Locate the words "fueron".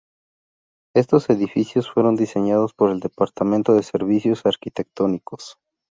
1.91-2.15